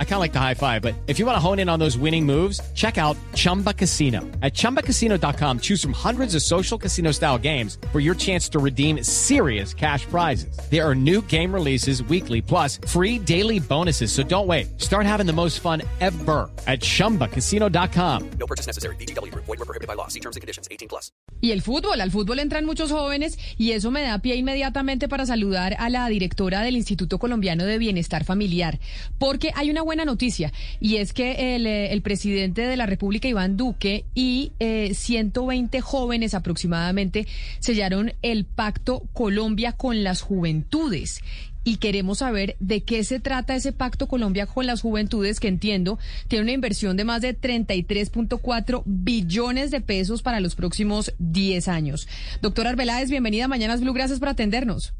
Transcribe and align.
I 0.00 0.04
kind 0.04 0.14
of 0.14 0.20
like 0.20 0.32
the 0.32 0.40
high 0.40 0.54
five, 0.54 0.82
but 0.82 0.96
if 1.06 1.20
you 1.20 1.26
want 1.26 1.36
to 1.36 1.40
hone 1.40 1.60
in 1.60 1.68
on 1.68 1.78
those 1.78 1.96
winning 1.96 2.26
moves, 2.26 2.60
check 2.74 2.98
out 2.98 3.16
Chumba 3.34 3.72
Casino. 3.72 4.22
At 4.42 4.54
ChumbaCasino.com, 4.54 5.60
choose 5.60 5.80
from 5.80 5.92
hundreds 5.92 6.34
of 6.34 6.42
social 6.42 6.76
casino 6.76 7.12
style 7.12 7.38
games 7.38 7.78
for 7.92 8.00
your 8.00 8.16
chance 8.16 8.48
to 8.48 8.58
redeem 8.58 9.04
serious 9.04 9.72
cash 9.72 10.04
prizes. 10.06 10.58
There 10.68 10.84
are 10.84 10.96
new 10.96 11.22
game 11.22 11.54
releases 11.54 12.02
weekly, 12.02 12.42
plus 12.42 12.80
free 12.88 13.20
daily 13.20 13.60
bonuses. 13.60 14.10
So 14.10 14.24
don't 14.24 14.48
wait. 14.48 14.80
Start 14.80 15.06
having 15.06 15.26
the 15.26 15.32
most 15.32 15.60
fun 15.60 15.82
ever 16.00 16.50
at 16.66 16.80
ChumbaCasino.com. 16.80 18.30
No 18.40 18.46
purchase 18.48 18.66
necessary. 18.66 18.96
BGW. 18.96 19.32
Void 19.32 19.46
were 19.46 19.56
prohibited 19.58 19.86
by 19.86 19.94
law. 19.94 20.08
See 20.08 20.20
terms 20.20 20.34
and 20.34 20.40
conditions. 20.40 20.66
18 20.72 20.88
plus. 20.88 21.12
Y 21.40 21.52
el 21.52 21.62
fútbol, 21.62 22.00
al 22.00 22.10
fútbol 22.10 22.40
entran 22.40 22.64
muchos 22.64 22.90
jóvenes 22.90 23.38
y 23.56 23.70
eso 23.70 23.92
me 23.92 24.02
da 24.02 24.18
pie 24.18 24.34
inmediatamente 24.34 25.08
para 25.08 25.24
saludar 25.24 25.76
a 25.78 25.88
la 25.88 26.08
directora 26.08 26.62
del 26.62 26.74
Instituto 26.74 27.18
Colombiano 27.18 27.64
de 27.64 27.78
Bienestar 27.78 28.24
Familiar, 28.24 28.80
porque 29.18 29.52
hay 29.54 29.70
una 29.70 29.82
buena 29.88 30.04
noticia 30.04 30.52
y 30.80 30.96
es 30.96 31.14
que 31.14 31.56
el, 31.56 31.66
eh, 31.66 31.94
el 31.94 32.02
presidente 32.02 32.60
de 32.60 32.76
la 32.76 32.84
República, 32.84 33.26
Iván 33.26 33.56
Duque, 33.56 34.04
y 34.14 34.52
eh, 34.60 34.92
120 34.92 35.80
jóvenes 35.80 36.34
aproximadamente 36.34 37.26
sellaron 37.58 38.12
el 38.20 38.44
pacto 38.44 39.04
Colombia 39.14 39.72
con 39.72 40.04
las 40.04 40.20
juventudes 40.20 41.22
y 41.64 41.78
queremos 41.78 42.18
saber 42.18 42.54
de 42.60 42.82
qué 42.82 43.02
se 43.02 43.18
trata 43.18 43.56
ese 43.56 43.72
pacto 43.72 44.08
Colombia 44.08 44.44
con 44.44 44.66
las 44.66 44.82
juventudes 44.82 45.40
que 45.40 45.48
entiendo 45.48 45.98
tiene 46.28 46.42
una 46.42 46.52
inversión 46.52 46.98
de 46.98 47.04
más 47.04 47.22
de 47.22 47.34
33.4 47.34 48.82
billones 48.84 49.70
de 49.70 49.80
pesos 49.80 50.20
para 50.20 50.40
los 50.40 50.54
próximos 50.54 51.14
10 51.18 51.66
años. 51.68 52.08
Doctora 52.42 52.70
Arbeláez, 52.70 53.08
bienvenida 53.08 53.46
a 53.46 53.48
Mañanas 53.48 53.80
Blue, 53.80 53.94
gracias 53.94 54.18
por 54.18 54.28
atendernos. 54.28 54.92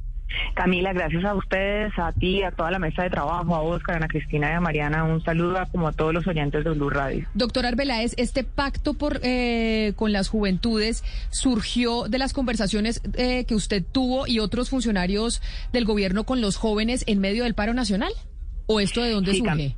Camila, 0.55 0.93
gracias 0.93 1.25
a 1.25 1.34
ustedes, 1.34 1.93
a 1.98 2.12
ti, 2.12 2.43
a 2.43 2.51
toda 2.51 2.71
la 2.71 2.79
mesa 2.79 3.03
de 3.03 3.11
trabajo, 3.11 3.55
a 3.55 3.61
Oscar, 3.62 3.95
a 3.95 3.98
Ana 3.98 4.09
Cristina 4.09 4.51
y 4.51 4.55
a 4.55 4.61
Mariana. 4.61 5.05
Un 5.05 5.23
saludo 5.23 5.59
a, 5.59 5.67
como 5.67 5.89
a 5.89 5.93
todos 5.93 6.12
los 6.15 6.27
oyentes 6.27 6.65
de 6.65 6.71
Blue 6.71 6.91
Radio. 6.91 7.27
Doctor 7.34 7.67
Arbeláez, 7.67 8.15
este 8.19 8.45
pacto 8.45 8.95
por, 8.95 9.21
eh, 9.23 9.93
con 9.97 10.12
las 10.12 10.29
juventudes 10.29 11.05
surgió 11.31 12.05
de 12.09 12.19
las 12.19 12.33
conversaciones 12.33 13.01
eh, 13.15 13.45
que 13.47 13.55
usted 13.55 13.84
tuvo 13.91 14.27
y 14.27 14.39
otros 14.41 14.71
funcionarios 14.71 15.41
del 15.73 15.84
gobierno 15.84 16.25
con 16.25 16.41
los 16.41 16.56
jóvenes 16.56 17.05
en 17.06 17.21
medio 17.21 17.45
del 17.45 17.55
paro 17.55 17.75
nacional. 17.75 18.12
¿O 18.67 18.81
esto 18.81 19.03
de 19.03 19.12
dónde 19.12 19.33
Sí, 19.33 19.39
surge? 19.39 19.77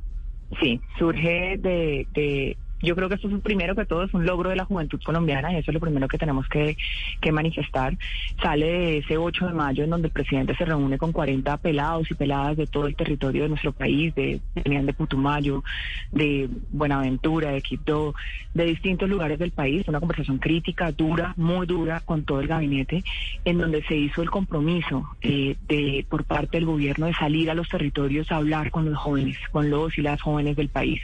Sí, 0.61 0.81
surge 0.99 1.57
de, 1.59 2.07
de- 2.13 2.57
yo 2.81 2.95
creo 2.95 3.09
que 3.09 3.15
esto 3.15 3.27
es 3.27 3.41
primero 3.41 3.75
que 3.75 3.85
todo 3.85 4.03
es 4.03 4.13
un 4.13 4.25
logro 4.25 4.49
de 4.49 4.55
la 4.55 4.65
juventud 4.65 4.99
colombiana 5.03 5.51
y 5.51 5.57
eso 5.57 5.71
es 5.71 5.73
lo 5.73 5.79
primero 5.79 6.07
que 6.07 6.17
tenemos 6.17 6.47
que, 6.47 6.77
que 7.19 7.31
manifestar. 7.31 7.97
Sale 8.41 8.65
de 8.65 8.97
ese 8.99 9.17
8 9.17 9.47
de 9.47 9.53
mayo 9.53 9.83
en 9.83 9.89
donde 9.89 10.07
el 10.07 10.13
presidente 10.13 10.55
se 10.55 10.65
reúne 10.65 10.97
con 10.97 11.11
40 11.11 11.57
pelados 11.57 12.09
y 12.09 12.13
peladas 12.13 12.57
de 12.57 12.67
todo 12.67 12.87
el 12.87 12.95
territorio 12.95 13.43
de 13.43 13.49
nuestro 13.49 13.71
país, 13.71 14.13
de, 14.15 14.39
venían 14.55 14.85
de 14.85 14.93
Putumayo, 14.93 15.63
de 16.11 16.49
Buenaventura, 16.71 17.51
de 17.51 17.61
Quibdó, 17.61 18.13
de 18.53 18.65
distintos 18.65 19.09
lugares 19.09 19.39
del 19.39 19.51
país. 19.51 19.87
Una 19.87 19.99
conversación 19.99 20.37
crítica, 20.37 20.91
dura, 20.91 21.33
muy 21.37 21.65
dura 21.65 22.01
con 22.01 22.23
todo 22.23 22.41
el 22.41 22.47
gabinete, 22.47 23.03
en 23.45 23.57
donde 23.57 23.83
se 23.83 23.95
hizo 23.95 24.21
el 24.21 24.29
compromiso 24.29 25.07
eh, 25.21 25.55
de 25.67 26.05
por 26.09 26.23
parte 26.25 26.57
del 26.57 26.65
gobierno 26.65 27.05
de 27.05 27.13
salir 27.13 27.49
a 27.49 27.53
los 27.53 27.69
territorios 27.69 28.31
a 28.31 28.37
hablar 28.37 28.71
con 28.71 28.85
los 28.85 28.97
jóvenes, 28.97 29.37
con 29.51 29.69
los 29.69 29.97
y 29.97 30.01
las 30.01 30.21
jóvenes 30.21 30.55
del 30.55 30.69
país, 30.69 31.01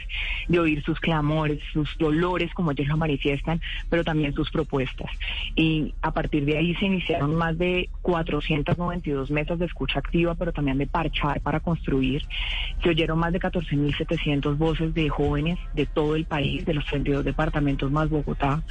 de 0.48 0.60
oír 0.60 0.82
sus 0.82 1.00
clamores, 1.00 1.60
sus 1.72 1.96
dolores, 1.98 2.52
como 2.54 2.72
ellos 2.72 2.88
lo 2.88 2.96
manifiestan, 2.96 3.60
pero 3.88 4.04
también 4.04 4.34
sus 4.34 4.50
propuestas. 4.50 5.10
Y 5.54 5.94
a 6.02 6.12
partir 6.12 6.44
de 6.44 6.58
ahí 6.58 6.74
se 6.76 6.86
iniciaron 6.86 7.34
más 7.34 7.58
de 7.58 7.88
492 8.02 9.30
mesas 9.30 9.58
de 9.58 9.66
escucha 9.66 9.98
activa, 9.98 10.34
pero 10.34 10.52
también 10.52 10.78
de 10.78 10.86
parchar 10.86 11.40
para 11.40 11.60
construir. 11.60 12.22
Se 12.82 12.90
oyeron 12.90 13.18
más 13.18 13.32
de 13.32 13.40
14.700 13.40 14.56
voces 14.56 14.94
de 14.94 15.08
jóvenes 15.08 15.58
de 15.74 15.86
todo 15.86 16.16
el 16.16 16.24
país, 16.24 16.64
de 16.64 16.74
los 16.74 16.84
32 16.86 17.24
departamentos 17.24 17.90
más 17.90 18.08
Bogotá, 18.08 18.62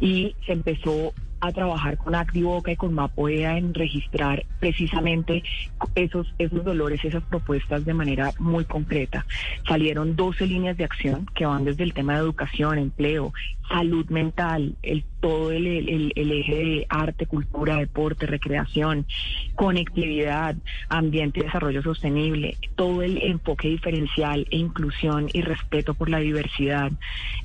y 0.00 0.34
se 0.46 0.52
empezó 0.52 1.12
a 1.40 1.52
trabajar 1.52 1.96
con 1.98 2.14
Activoca 2.14 2.72
y 2.72 2.76
con 2.76 2.94
Mapoea 2.94 3.56
en 3.58 3.74
registrar 3.74 4.44
precisamente 4.58 5.42
esos, 5.94 6.32
esos 6.38 6.64
dolores, 6.64 7.04
esas 7.04 7.22
propuestas 7.24 7.84
de 7.84 7.94
manera 7.94 8.32
muy 8.38 8.64
concreta. 8.64 9.24
Salieron 9.66 10.16
12 10.16 10.46
líneas 10.46 10.76
de 10.76 10.84
acción 10.84 11.26
que 11.34 11.46
van 11.46 11.64
desde 11.64 11.84
el 11.84 11.92
tema 11.94 12.14
de 12.14 12.20
educación, 12.20 12.78
empleo, 12.78 13.32
salud 13.68 14.06
mental, 14.08 14.74
el, 14.82 15.04
todo 15.20 15.50
el, 15.52 15.66
el- 15.66 16.12
eje 16.32 16.54
de 16.54 16.86
arte, 16.88 17.26
cultura, 17.26 17.76
deporte, 17.76 18.26
recreación, 18.26 19.06
conectividad, 19.54 20.56
ambiente 20.88 21.40
y 21.40 21.42
desarrollo 21.44 21.82
sostenible, 21.82 22.56
todo 22.76 23.02
el 23.02 23.18
enfoque 23.22 23.68
diferencial 23.68 24.46
e 24.50 24.56
inclusión 24.56 25.28
y 25.32 25.42
respeto 25.42 25.94
por 25.94 26.08
la 26.08 26.18
diversidad 26.18 26.90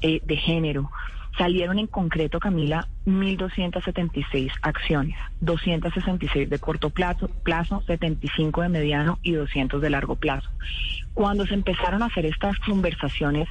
eh, 0.02 0.22
de 0.24 0.38
género. 0.38 0.92
Salieron 1.38 1.80
en 1.80 1.88
concreto, 1.88 2.40
Camila, 2.40 2.88
1.276 3.08 4.52
acciones, 4.62 5.18
266 5.42 6.50
de 6.50 6.60
corto 6.60 6.92
plazo, 6.92 7.28
plazo, 7.44 7.82
75 7.88 8.62
de 8.62 8.70
mediano 8.70 9.20
y 9.24 9.32
200 9.32 9.82
de 9.82 9.90
largo 9.90 10.16
plazo. 10.16 10.50
Cuando 11.14 11.46
se 11.48 11.56
empezaron 11.56 12.04
a 12.04 12.08
hacer 12.08 12.26
estas 12.28 12.58
conversaciones, 12.60 13.48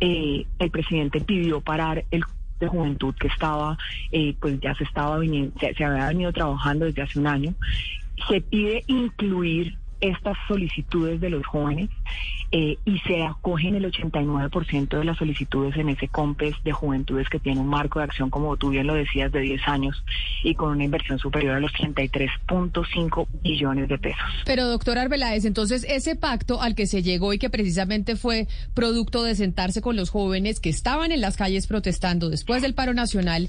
eh, 0.00 0.46
el 0.58 0.70
presidente 0.70 1.20
pidió 1.20 1.60
parar 1.60 2.04
el 2.10 2.24
de 2.60 2.68
juventud 2.68 3.14
que 3.14 3.28
estaba, 3.28 3.76
eh, 4.12 4.34
pues 4.40 4.58
ya 4.60 4.74
se 4.74 4.84
estaba 4.84 5.18
se, 5.20 5.74
se 5.74 5.84
había 5.84 6.08
venido 6.08 6.32
trabajando 6.32 6.86
desde 6.86 7.02
hace 7.02 7.18
un 7.18 7.26
año. 7.26 7.54
Se 8.28 8.40
pide 8.40 8.82
incluir 8.86 9.76
estas 10.00 10.36
solicitudes 10.48 11.20
de 11.20 11.30
los 11.30 11.46
jóvenes 11.46 11.90
eh, 12.52 12.78
y 12.84 12.98
se 13.00 13.24
acogen 13.24 13.74
el 13.74 13.90
89% 13.90 14.98
de 14.98 15.04
las 15.04 15.18
solicitudes 15.18 15.76
en 15.76 15.88
ese 15.88 16.06
COMPES 16.08 16.54
de 16.62 16.72
juventudes 16.72 17.28
que 17.28 17.40
tiene 17.40 17.60
un 17.60 17.66
marco 17.66 17.98
de 17.98 18.04
acción, 18.04 18.30
como 18.30 18.56
tú 18.56 18.70
bien 18.70 18.86
lo 18.86 18.94
decías, 18.94 19.32
de 19.32 19.40
10 19.40 19.66
años 19.66 20.04
y 20.44 20.54
con 20.54 20.70
una 20.70 20.84
inversión 20.84 21.18
superior 21.18 21.56
a 21.56 21.60
los 21.60 21.72
33.5 21.72 23.26
billones 23.42 23.88
de 23.88 23.98
pesos. 23.98 24.24
Pero 24.44 24.66
doctor 24.66 24.98
Arbeláez, 24.98 25.44
entonces 25.44 25.84
ese 25.88 26.14
pacto 26.14 26.62
al 26.62 26.74
que 26.74 26.86
se 26.86 27.02
llegó 27.02 27.32
y 27.32 27.38
que 27.38 27.50
precisamente 27.50 28.14
fue 28.16 28.46
producto 28.74 29.24
de 29.24 29.34
sentarse 29.34 29.82
con 29.82 29.96
los 29.96 30.10
jóvenes 30.10 30.60
que 30.60 30.70
estaban 30.70 31.10
en 31.10 31.20
las 31.20 31.36
calles 31.36 31.66
protestando 31.66 32.30
después 32.30 32.62
del 32.62 32.74
paro 32.74 32.94
nacional, 32.94 33.48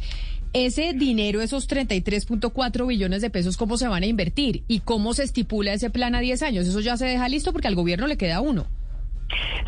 ese 0.54 0.94
dinero, 0.94 1.42
esos 1.42 1.70
33.4 1.70 2.88
billones 2.88 3.22
de 3.22 3.30
pesos, 3.30 3.58
¿cómo 3.58 3.78
se 3.78 3.88
van 3.88 4.04
a 4.04 4.08
invertir? 4.08 4.64
¿Y 4.68 4.82
cómo 4.82 5.14
se 5.14 5.24
estipula 5.24 5.74
ese 5.74 5.90
plan 5.90 6.16
a 6.16 6.20
10 6.20 6.44
años? 6.44 6.68
Eso 6.68 6.80
ya 6.80 6.98
se 6.98 7.06
deja 7.06 7.30
listo 7.30 7.52
porque 7.52 7.68
al 7.68 7.76
gobierno 7.76 8.08
le 8.08 8.18
queda 8.18 8.42
uno. 8.42 8.66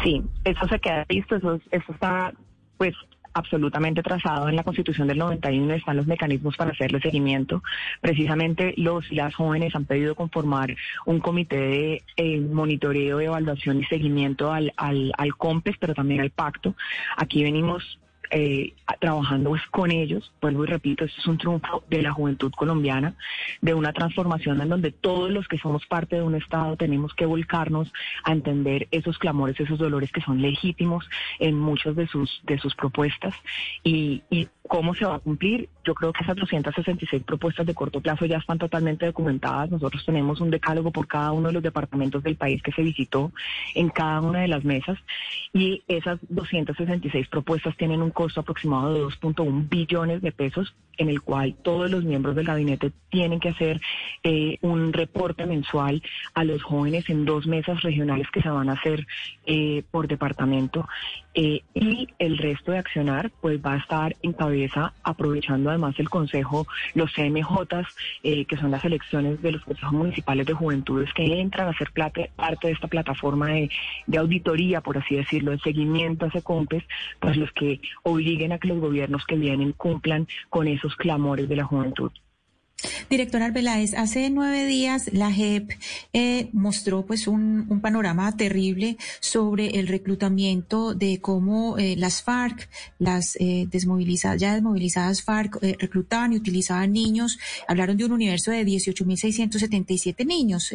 Sí, 0.03 0.21
eso 0.45 0.67
se 0.67 0.79
queda 0.79 1.05
listo, 1.09 1.35
eso, 1.35 1.59
eso 1.71 1.91
está 1.91 2.33
pues 2.77 2.95
absolutamente 3.33 4.01
trazado 4.01 4.49
en 4.49 4.55
la 4.55 4.63
Constitución 4.63 5.07
del 5.07 5.17
91, 5.17 5.73
están 5.73 5.97
los 5.97 6.07
mecanismos 6.07 6.57
para 6.57 6.71
hacerle 6.71 6.99
seguimiento. 6.99 7.61
Precisamente 8.01 8.73
los 8.77 9.11
y 9.11 9.15
las 9.15 9.35
jóvenes 9.35 9.75
han 9.75 9.85
pedido 9.85 10.15
conformar 10.15 10.75
un 11.05 11.19
comité 11.19 11.57
de 11.57 12.03
eh, 12.17 12.39
monitoreo, 12.39 13.19
evaluación 13.19 13.79
y 13.79 13.85
seguimiento 13.85 14.51
al, 14.51 14.73
al, 14.77 15.11
al 15.17 15.35
COMPES, 15.35 15.75
pero 15.79 15.93
también 15.93 16.21
al 16.21 16.31
pacto. 16.31 16.75
Aquí 17.17 17.43
venimos 17.43 17.99
eh, 18.31 18.73
trabajando 18.99 19.49
pues, 19.51 19.61
con 19.71 19.91
ellos, 19.91 20.31
vuelvo 20.41 20.63
y 20.63 20.67
repito, 20.67 21.05
esto 21.05 21.19
es 21.19 21.27
un 21.27 21.37
triunfo 21.37 21.83
de 21.89 22.01
la 22.01 22.11
juventud 22.11 22.51
colombiana, 22.51 23.15
de 23.61 23.73
una 23.73 23.93
transformación 23.93 24.61
en 24.61 24.69
donde 24.69 24.91
todos 24.91 25.31
los 25.31 25.47
que 25.47 25.57
somos 25.57 25.85
parte 25.85 26.17
de 26.17 26.21
un 26.21 26.35
Estado 26.35 26.75
tenemos 26.77 27.13
que 27.13 27.25
volcarnos 27.25 27.91
a 28.23 28.31
entender 28.31 28.87
esos 28.91 29.17
clamores, 29.17 29.59
esos 29.59 29.79
dolores 29.79 30.11
que 30.11 30.21
son 30.21 30.41
legítimos 30.41 31.09
en 31.39 31.57
muchas 31.57 31.95
de 31.95 32.07
sus, 32.07 32.41
de 32.43 32.59
sus 32.59 32.75
propuestas. 32.75 33.33
Y, 33.83 34.23
y 34.29 34.47
cómo 34.69 34.93
se 34.93 35.03
va 35.03 35.15
a 35.15 35.19
cumplir. 35.19 35.67
Yo 35.83 35.95
creo 35.95 36.13
que 36.13 36.23
esas 36.23 36.35
266 36.35 37.23
propuestas 37.23 37.65
de 37.65 37.73
corto 37.73 37.99
plazo 37.99 38.25
ya 38.27 38.37
están 38.37 38.59
totalmente 38.59 39.07
documentadas. 39.07 39.71
Nosotros 39.71 40.05
tenemos 40.05 40.39
un 40.39 40.51
decálogo 40.51 40.91
por 40.91 41.07
cada 41.07 41.31
uno 41.31 41.47
de 41.47 41.55
los 41.55 41.63
departamentos 41.63 42.23
del 42.23 42.35
país 42.35 42.61
que 42.61 42.71
se 42.71 42.83
visitó 42.83 43.31
en 43.73 43.89
cada 43.89 44.21
una 44.21 44.41
de 44.41 44.47
las 44.47 44.63
mesas 44.63 44.99
y 45.53 45.81
esas 45.87 46.19
266 46.29 47.27
propuestas 47.29 47.75
tienen 47.77 48.03
un 48.03 48.11
costo 48.11 48.41
aproximado 48.41 48.93
de 48.93 49.01
2.1 49.01 49.67
billones 49.67 50.21
de 50.21 50.31
pesos 50.31 50.75
en 50.99 51.09
el 51.09 51.21
cual 51.21 51.55
todos 51.63 51.89
los 51.89 52.03
miembros 52.03 52.35
del 52.35 52.45
gabinete 52.45 52.91
tienen 53.09 53.39
que 53.39 53.49
hacer 53.49 53.81
eh, 54.23 54.57
un 54.61 54.93
reporte 54.93 55.45
mensual 55.45 56.03
a 56.35 56.43
los 56.43 56.61
jóvenes 56.61 57.09
en 57.09 57.25
dos 57.25 57.47
mesas 57.47 57.81
regionales 57.81 58.27
que 58.31 58.41
se 58.41 58.49
van 58.49 58.69
a 58.69 58.73
hacer 58.73 59.07
eh, 59.45 59.83
por 59.89 60.07
departamento. 60.07 60.87
Eh, 61.41 61.63
y 61.73 62.09
el 62.19 62.37
resto 62.37 62.73
de 62.73 62.79
accionar 62.79 63.31
pues 63.39 63.61
va 63.65 63.75
a 63.75 63.77
estar 63.77 64.13
en 64.23 64.33
cabeza 64.33 64.91
aprovechando 65.03 65.69
además 65.69 65.97
el 65.97 66.09
consejo, 66.09 66.67
los 66.95 67.13
CMJ, 67.13 67.87
eh, 68.23 68.43
que 68.43 68.57
son 68.57 68.71
las 68.71 68.83
elecciones 68.83 69.41
de 69.41 69.53
los 69.53 69.63
consejos 69.63 69.93
municipales 69.93 70.45
de 70.45 70.51
juventudes 70.53 71.13
que 71.13 71.39
entran 71.39 71.69
a 71.69 71.77
ser 71.77 71.93
parte 71.93 72.29
de 72.61 72.71
esta 72.73 72.89
plataforma 72.89 73.47
de, 73.47 73.69
de 74.05 74.17
auditoría, 74.17 74.81
por 74.81 74.97
así 74.97 75.15
decirlo, 75.15 75.51
de 75.51 75.59
seguimiento 75.59 76.25
a 76.25 76.27
ese 76.27 76.41
COMPES, 76.41 76.83
pues 77.21 77.37
los 77.37 77.53
que 77.53 77.79
obliguen 78.03 78.51
a 78.51 78.57
que 78.57 78.67
los 78.67 78.81
gobiernos 78.81 79.25
que 79.25 79.37
vienen 79.37 79.71
cumplan 79.71 80.27
con 80.49 80.67
esos 80.67 80.93
clamores 80.97 81.47
de 81.47 81.55
la 81.55 81.63
juventud. 81.63 82.11
Director 83.09 83.41
Arbeláez, 83.41 83.93
hace 83.93 84.29
nueve 84.29 84.65
días 84.65 85.09
la 85.11 85.31
JEP 85.31 85.71
eh, 86.13 86.49
mostró 86.53 87.05
pues 87.05 87.27
un, 87.27 87.79
panorama 87.81 88.35
terrible 88.35 88.97
sobre 89.19 89.79
el 89.79 89.87
reclutamiento 89.87 90.93
de 90.93 91.19
cómo 91.19 91.77
eh, 91.77 91.95
las 91.97 92.21
FARC, 92.21 92.69
las 92.97 93.35
eh, 93.39 93.67
desmovilizadas, 93.69 94.39
ya 94.39 94.53
desmovilizadas 94.53 95.23
FARC, 95.23 95.57
reclutaban 95.79 96.33
y 96.33 96.37
utilizaban 96.37 96.91
niños. 96.91 97.39
Hablaron 97.67 97.97
de 97.97 98.05
un 98.05 98.11
universo 98.11 98.51
de 98.51 98.65
18.677 98.65 100.25
niños, 100.25 100.71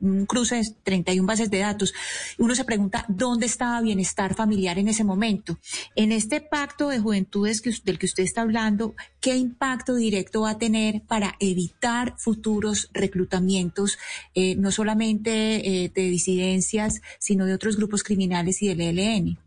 un 0.00 0.26
cruce 0.26 0.56
de 0.56 0.64
31 0.82 1.26
bases 1.26 1.50
de 1.50 1.58
datos. 1.58 1.94
Uno 2.38 2.54
se 2.54 2.64
pregunta 2.64 3.04
dónde 3.08 3.46
estaba 3.46 3.80
bienestar 3.80 4.34
familiar 4.34 4.78
en 4.78 4.88
ese 4.88 5.04
momento. 5.04 5.58
En 5.96 6.12
este 6.12 6.40
pacto 6.40 6.88
de 6.88 6.98
juventudes 6.98 7.60
que, 7.60 7.72
del 7.84 7.98
que 7.98 8.06
usted 8.06 8.24
está 8.24 8.42
hablando, 8.42 8.94
¿qué 9.20 9.36
impacto 9.36 9.94
directo 9.94 10.42
va 10.42 10.50
a 10.50 10.58
tener 10.58 11.02
para 11.02 11.36
evitar 11.40 12.14
futuros 12.18 12.90
reclutamientos, 12.92 13.98
eh, 14.34 14.56
no 14.56 14.70
solamente 14.70 15.84
eh, 15.84 15.90
de 15.94 16.02
disidencias, 16.02 17.00
sino 17.18 17.46
de 17.46 17.54
otros 17.54 17.76
grupos 17.76 18.02
criminales 18.02 18.62
y 18.62 18.68
del 18.68 18.80
ELN? 18.80 19.38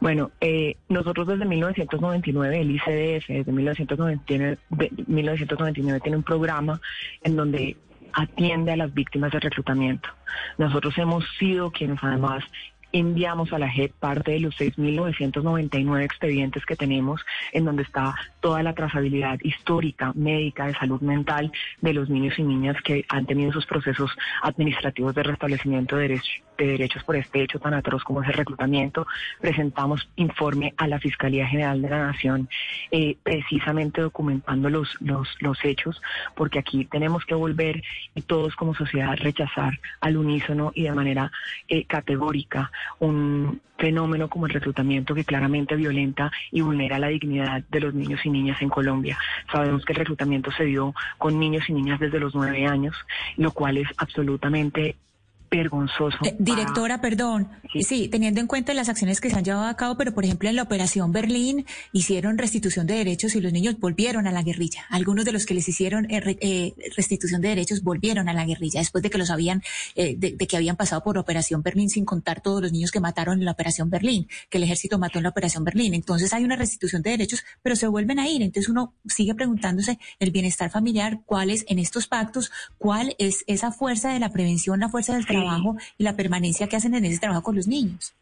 Bueno, 0.00 0.30
eh, 0.40 0.76
nosotros 0.88 1.26
desde 1.26 1.44
1999, 1.44 2.60
el 2.60 2.70
ICDF, 2.70 3.28
desde 3.28 3.52
1999, 3.52 4.58
1999 5.06 6.00
tiene 6.00 6.16
un 6.16 6.22
programa 6.22 6.80
en 7.22 7.36
donde 7.36 7.76
atiende 8.12 8.72
a 8.72 8.76
las 8.76 8.92
víctimas 8.92 9.32
de 9.32 9.40
reclutamiento. 9.40 10.08
Nosotros 10.56 10.96
hemos 10.98 11.24
sido 11.38 11.70
quienes 11.70 11.98
además 12.02 12.44
enviamos 12.92 13.52
a 13.52 13.58
la 13.58 13.68
JEP 13.68 13.92
parte 13.92 14.32
de 14.32 14.40
los 14.40 14.56
6.999 14.56 16.04
expedientes 16.04 16.64
que 16.64 16.76
tenemos, 16.76 17.20
en 17.52 17.64
donde 17.64 17.82
está 17.82 18.14
toda 18.40 18.62
la 18.62 18.74
trazabilidad 18.74 19.38
histórica, 19.42 20.12
médica, 20.14 20.66
de 20.66 20.74
salud 20.74 21.00
mental 21.00 21.52
de 21.80 21.92
los 21.92 22.08
niños 22.08 22.38
y 22.38 22.42
niñas 22.42 22.76
que 22.82 23.04
han 23.08 23.26
tenido 23.26 23.52
sus 23.52 23.66
procesos 23.66 24.10
administrativos 24.42 25.14
de 25.14 25.22
restablecimiento 25.22 25.96
de, 25.96 26.20
de 26.58 26.66
derechos 26.66 27.04
por 27.04 27.16
este 27.16 27.42
hecho 27.42 27.58
tan 27.58 27.72
atroz 27.72 28.02
como 28.04 28.22
es 28.22 28.28
el 28.28 28.34
reclutamiento. 28.34 29.06
Presentamos 29.40 30.08
informe 30.16 30.74
a 30.76 30.88
la 30.88 30.98
Fiscalía 30.98 31.46
General 31.46 31.80
de 31.80 31.88
la 31.88 32.06
Nación, 32.06 32.48
eh, 32.90 33.16
precisamente 33.22 34.00
documentando 34.00 34.68
los, 34.68 35.00
los, 35.00 35.28
los 35.40 35.64
hechos, 35.64 36.02
porque 36.34 36.58
aquí 36.58 36.84
tenemos 36.84 37.24
que 37.24 37.34
volver 37.34 37.82
y 38.14 38.22
todos 38.22 38.56
como 38.56 38.74
sociedad 38.74 39.16
rechazar 39.16 39.78
al 40.00 40.16
unísono 40.16 40.72
y 40.74 40.82
de 40.82 40.92
manera 40.92 41.30
eh, 41.68 41.84
categórica 41.84 42.70
un 42.98 43.60
fenómeno 43.78 44.28
como 44.28 44.46
el 44.46 44.52
reclutamiento 44.52 45.14
que 45.14 45.24
claramente 45.24 45.76
violenta 45.76 46.32
y 46.50 46.62
vulnera 46.62 46.98
la 46.98 47.08
dignidad 47.08 47.62
de 47.70 47.80
los 47.80 47.94
niños 47.94 48.20
y 48.24 48.30
niñas 48.30 48.60
en 48.60 48.68
Colombia. 48.68 49.16
Sabemos 49.52 49.84
que 49.84 49.92
el 49.92 50.00
reclutamiento 50.00 50.50
se 50.50 50.64
dio 50.64 50.94
con 51.16 51.38
niños 51.38 51.68
y 51.68 51.72
niñas 51.72 52.00
desde 52.00 52.18
los 52.18 52.34
nueve 52.34 52.66
años, 52.66 52.96
lo 53.36 53.52
cual 53.52 53.76
es 53.76 53.88
absolutamente 53.96 54.96
vergonzoso. 55.50 56.18
Eh, 56.24 56.36
directora, 56.38 57.00
perdón. 57.00 57.48
Sí. 57.80 58.08
teniendo 58.08 58.40
en 58.40 58.46
cuenta 58.46 58.72
las 58.72 58.88
acciones 58.88 59.20
que 59.20 59.28
se 59.28 59.36
han 59.36 59.44
llevado 59.44 59.66
a 59.66 59.76
cabo, 59.76 59.96
pero 59.96 60.14
por 60.14 60.24
ejemplo 60.24 60.48
en 60.48 60.56
la 60.56 60.62
Operación 60.62 61.12
Berlín 61.12 61.66
hicieron 61.92 62.38
restitución 62.38 62.86
de 62.86 62.94
derechos 62.94 63.34
y 63.34 63.40
los 63.40 63.52
niños 63.52 63.78
volvieron 63.78 64.26
a 64.26 64.32
la 64.32 64.42
guerrilla. 64.42 64.84
Algunos 64.90 65.24
de 65.24 65.32
los 65.32 65.44
que 65.44 65.54
les 65.54 65.68
hicieron 65.68 66.10
eh, 66.10 66.38
eh, 66.40 66.74
restitución 66.96 67.40
de 67.40 67.48
derechos 67.48 67.82
volvieron 67.82 68.28
a 68.28 68.32
la 68.32 68.44
guerrilla 68.44 68.80
después 68.80 69.02
de 69.02 69.10
que 69.10 69.18
los 69.18 69.30
habían, 69.30 69.62
de, 69.96 70.36
que 70.36 70.56
habían 70.56 70.76
pasado 70.76 71.02
por 71.02 71.18
Operación 71.18 71.62
Berlín 71.62 71.90
sin 71.90 72.04
contar 72.04 72.40
todos 72.40 72.62
los 72.62 72.72
niños 72.72 72.90
que 72.90 73.00
mataron 73.00 73.38
en 73.38 73.44
la 73.44 73.52
Operación 73.52 73.90
Berlín, 73.90 74.28
que 74.48 74.58
el 74.58 74.64
ejército 74.64 74.98
mató 74.98 75.18
en 75.18 75.24
la 75.24 75.30
Operación 75.30 75.64
Berlín. 75.64 75.94
Entonces 75.94 76.32
hay 76.32 76.44
una 76.44 76.56
restitución 76.56 77.02
de 77.02 77.10
derechos, 77.10 77.44
pero 77.62 77.76
se 77.76 77.86
vuelven 77.86 78.18
a 78.18 78.28
ir. 78.28 78.42
Entonces 78.42 78.68
uno 78.68 78.94
sigue 79.06 79.34
preguntándose 79.34 79.98
el 80.18 80.30
bienestar 80.30 80.70
familiar, 80.70 81.20
cuál 81.26 81.50
es 81.50 81.64
en 81.68 81.78
estos 81.78 82.06
pactos, 82.06 82.50
cuál 82.78 83.14
es 83.18 83.44
esa 83.46 83.72
fuerza 83.72 84.12
de 84.12 84.20
la 84.20 84.30
prevención, 84.30 84.80
la 84.80 84.88
fuerza 84.88 85.14
del 85.14 85.26
trabajo 85.26 85.37
trabajo 85.40 85.76
y 85.96 86.04
la 86.04 86.16
permanencia 86.16 86.68
que 86.68 86.76
hacen 86.76 86.94
en 86.94 87.04
ese 87.04 87.18
trabajo 87.18 87.42
con 87.42 87.56
los 87.56 87.66
niños. 87.66 88.14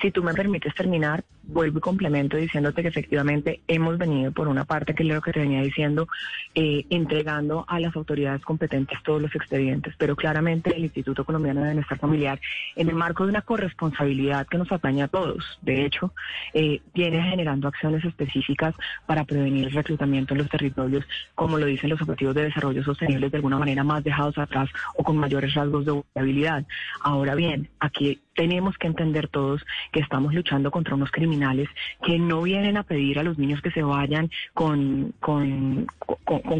Si 0.00 0.10
tú 0.10 0.22
me 0.22 0.34
permites 0.34 0.74
terminar, 0.74 1.24
vuelvo 1.44 1.78
y 1.78 1.80
complemento 1.80 2.36
diciéndote 2.36 2.82
que 2.82 2.88
efectivamente 2.88 3.60
hemos 3.68 3.98
venido 3.98 4.32
por 4.32 4.48
una 4.48 4.64
parte, 4.64 4.94
que 4.94 5.02
es 5.02 5.08
lo 5.08 5.20
que 5.20 5.32
te 5.32 5.40
venía 5.40 5.62
diciendo, 5.62 6.08
eh, 6.54 6.84
entregando 6.90 7.64
a 7.68 7.80
las 7.80 7.94
autoridades 7.96 8.42
competentes 8.42 8.98
todos 9.02 9.20
los 9.20 9.34
expedientes, 9.34 9.94
pero 9.98 10.16
claramente 10.16 10.74
el 10.74 10.84
Instituto 10.84 11.24
Colombiano 11.24 11.60
de 11.62 11.68
Bienestar 11.70 11.98
Familiar, 11.98 12.40
en 12.76 12.88
el 12.88 12.94
marco 12.94 13.24
de 13.24 13.30
una 13.30 13.42
corresponsabilidad 13.42 14.46
que 14.46 14.58
nos 14.58 14.70
atañe 14.72 15.02
a 15.02 15.08
todos, 15.08 15.58
de 15.62 15.84
hecho, 15.84 16.12
eh, 16.54 16.80
viene 16.94 17.22
generando 17.22 17.68
acciones 17.68 18.04
específicas 18.04 18.74
para 19.06 19.24
prevenir 19.24 19.66
el 19.66 19.72
reclutamiento 19.72 20.34
en 20.34 20.38
los 20.38 20.48
territorios, 20.48 21.04
como 21.34 21.58
lo 21.58 21.66
dicen 21.66 21.90
los 21.90 22.00
objetivos 22.00 22.34
de 22.34 22.44
desarrollo 22.44 22.82
sostenible, 22.84 23.30
de 23.30 23.36
alguna 23.36 23.58
manera 23.58 23.84
más 23.84 24.04
dejados 24.04 24.38
atrás 24.38 24.68
o 24.96 25.04
con 25.04 25.16
mayores 25.16 25.54
rasgos 25.54 25.84
de 25.84 25.92
vulnerabilidad. 25.92 26.64
Ahora 27.02 27.34
bien, 27.34 27.68
aquí 27.80 28.20
tenemos 28.34 28.78
que 28.78 28.86
entender 28.86 29.28
todos 29.28 29.64
que 29.92 30.00
estamos 30.00 30.34
luchando 30.34 30.70
contra 30.70 30.94
unos 30.94 31.10
criminales 31.32 31.68
que 32.04 32.18
no 32.18 32.42
vienen 32.42 32.76
a 32.76 32.82
pedir 32.82 33.18
a 33.18 33.22
los 33.22 33.38
niños 33.38 33.62
que 33.62 33.70
se 33.70 33.82
vayan 33.82 34.30
con, 34.54 35.14
con, 35.20 35.86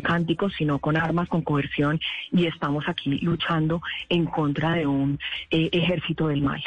cánticos, 0.02 0.52
sino 0.56 0.78
con 0.78 0.96
armas, 0.96 1.28
con 1.28 1.42
coerción, 1.42 2.00
y 2.30 2.46
estamos 2.46 2.84
aquí 2.88 3.18
luchando 3.20 3.82
en 4.08 4.24
contra 4.26 4.72
de 4.72 4.86
un 4.86 5.18
eh, 5.50 5.68
ejército 5.72 6.28
del 6.28 6.42
mal. 6.42 6.62